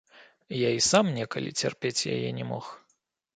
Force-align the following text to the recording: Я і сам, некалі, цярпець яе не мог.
Я 0.59 0.69
і 0.77 0.79
сам, 0.85 1.11
некалі, 1.17 1.51
цярпець 1.61 2.07
яе 2.15 2.33
не 2.39 2.49
мог. 2.55 2.73